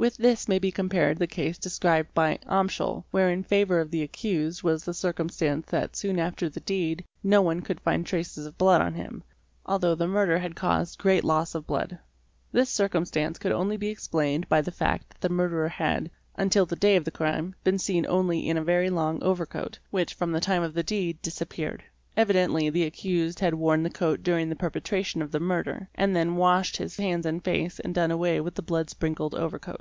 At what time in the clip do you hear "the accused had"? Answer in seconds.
22.70-23.54